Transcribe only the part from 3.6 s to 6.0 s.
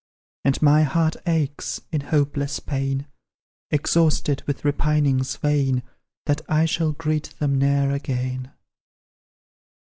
Exhausted with repinings vain,